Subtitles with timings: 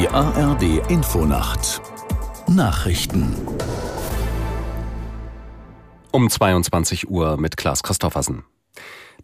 [0.00, 1.82] Die ARD Infonacht
[2.46, 3.36] Nachrichten
[6.10, 8.44] um 22 Uhr mit Klaas Christoffersen.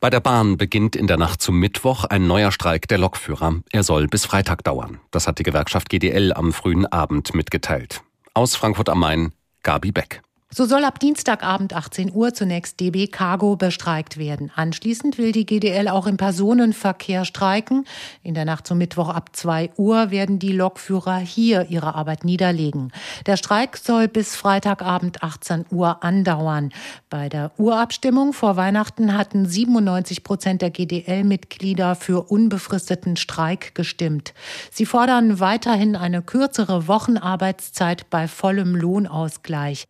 [0.00, 3.62] Bei der Bahn beginnt in der Nacht zum Mittwoch ein neuer Streik der Lokführer.
[3.72, 5.00] Er soll bis Freitag dauern.
[5.12, 8.02] Das hat die Gewerkschaft GDL am frühen Abend mitgeteilt.
[8.34, 9.32] Aus Frankfurt am Main,
[9.62, 10.20] Gabi Beck.
[10.56, 14.50] So soll ab Dienstagabend 18 Uhr zunächst DB Cargo bestreikt werden.
[14.56, 17.84] Anschließend will die GDL auch im Personenverkehr streiken.
[18.22, 22.90] In der Nacht zum Mittwoch ab 2 Uhr werden die Lokführer hier ihre Arbeit niederlegen.
[23.26, 26.72] Der Streik soll bis Freitagabend 18 Uhr andauern.
[27.10, 34.32] Bei der Urabstimmung vor Weihnachten hatten 97 Prozent der GDL-Mitglieder für unbefristeten Streik gestimmt.
[34.70, 39.86] Sie fordern weiterhin eine kürzere Wochenarbeitszeit bei vollem Lohnausgleich.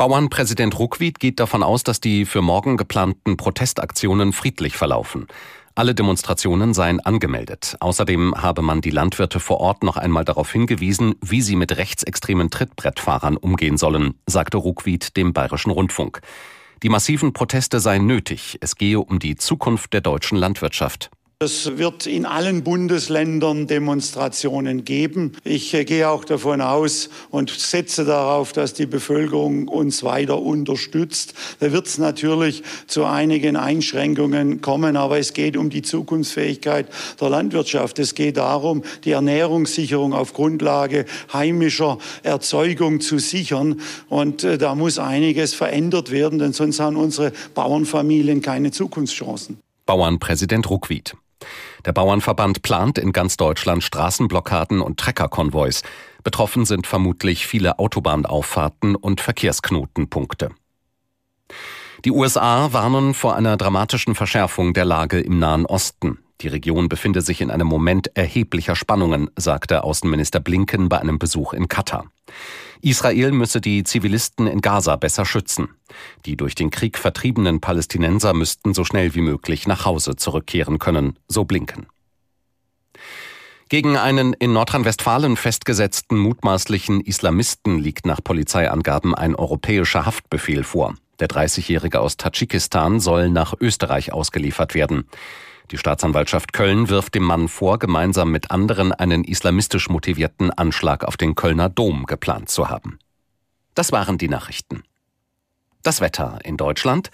[0.00, 5.26] Bauernpräsident Ruckwied geht davon aus, dass die für morgen geplanten Protestaktionen friedlich verlaufen.
[5.74, 7.76] Alle Demonstrationen seien angemeldet.
[7.80, 12.48] Außerdem habe man die Landwirte vor Ort noch einmal darauf hingewiesen, wie sie mit rechtsextremen
[12.48, 16.22] Trittbrettfahrern umgehen sollen, sagte Ruckwied dem Bayerischen Rundfunk.
[16.82, 18.56] Die massiven Proteste seien nötig.
[18.62, 21.10] Es gehe um die Zukunft der deutschen Landwirtschaft.
[21.42, 25.32] Es wird in allen Bundesländern Demonstrationen geben.
[25.42, 31.32] Ich äh, gehe auch davon aus und setze darauf, dass die Bevölkerung uns weiter unterstützt.
[31.60, 37.30] Da wird es natürlich zu einigen Einschränkungen kommen, aber es geht um die Zukunftsfähigkeit der
[37.30, 37.98] Landwirtschaft.
[38.00, 43.80] Es geht darum, die Ernährungssicherung auf Grundlage heimischer Erzeugung zu sichern.
[44.10, 49.56] Und äh, da muss einiges verändert werden, denn sonst haben unsere Bauernfamilien keine Zukunftschancen.
[49.86, 51.16] Bauernpräsident Ruckwied.
[51.84, 55.82] Der Bauernverband plant in ganz Deutschland Straßenblockaden und Treckerkonvois.
[56.22, 60.50] Betroffen sind vermutlich viele Autobahnauffahrten und Verkehrsknotenpunkte.
[62.04, 66.18] Die USA warnen vor einer dramatischen Verschärfung der Lage im Nahen Osten.
[66.40, 71.52] Die Region befinde sich in einem Moment erheblicher Spannungen, sagte Außenminister Blinken bei einem Besuch
[71.52, 72.06] in Katar.
[72.82, 75.68] Israel müsse die Zivilisten in Gaza besser schützen.
[76.26, 81.18] Die durch den Krieg vertriebenen Palästinenser müssten so schnell wie möglich nach Hause zurückkehren können,
[81.28, 81.86] so Blinken.
[83.68, 90.96] Gegen einen in Nordrhein-Westfalen festgesetzten mutmaßlichen Islamisten liegt nach Polizeiangaben ein europäischer Haftbefehl vor.
[91.20, 95.04] Der 30-Jährige aus Tadschikistan soll nach Österreich ausgeliefert werden.
[95.70, 101.16] Die Staatsanwaltschaft Köln wirft dem Mann vor, gemeinsam mit anderen einen islamistisch motivierten Anschlag auf
[101.16, 102.98] den Kölner Dom geplant zu haben.
[103.74, 104.82] Das waren die Nachrichten.
[105.82, 107.10] Das Wetter in Deutschland.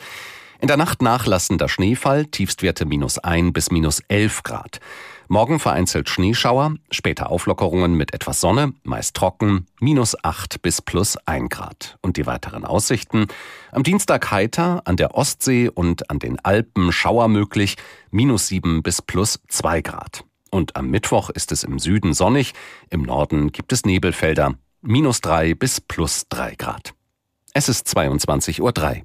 [0.61, 4.81] In der Nacht nachlassender Schneefall, Tiefstwerte minus ein bis minus elf Grad.
[5.28, 11.49] Morgen vereinzelt Schneeschauer, später Auflockerungen mit etwas Sonne, meist trocken, minus acht bis plus ein
[11.49, 11.99] Grad.
[12.00, 13.27] Und die weiteren Aussichten?
[13.72, 17.77] Am Dienstag heiter, an der Ostsee und an den Alpen Schauer möglich,
[18.11, 20.25] minus sieben bis plus zwei Grad.
[20.50, 22.55] Und am Mittwoch ist es im Süden sonnig,
[22.89, 26.95] im Norden gibt es Nebelfelder, minus drei bis plus drei Grad.
[27.53, 29.05] Es ist 22.03 Uhr.